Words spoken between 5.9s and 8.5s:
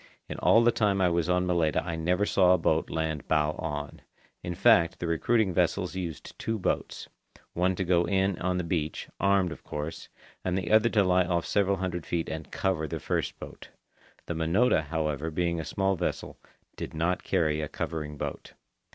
use two boats—one to go in